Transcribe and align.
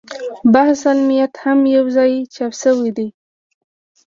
بحث 0.53 0.81
المیت 0.93 1.33
هم 1.43 1.59
یو 1.75 1.85
ځای 1.95 2.11
چاپ 2.35 2.53
شوی 2.61 2.91
دی. 2.97 3.07